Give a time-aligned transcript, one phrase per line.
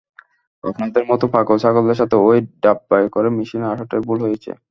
[0.63, 4.51] আপনাদের মতো পাগল ছাগলদের সাথে এই ডাব্বায় করে মিশনে আসাটাই ভুল হয়েছে!